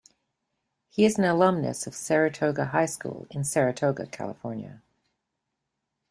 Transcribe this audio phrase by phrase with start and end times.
[0.89, 4.81] He is an alumnus of Saratoga High School in Saratoga, California.